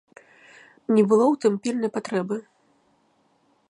Не 0.95 1.03
было 1.11 1.23
ў 1.33 1.35
тым 1.45 1.53
пільнай 1.67 1.91
патрэбы. 1.99 2.35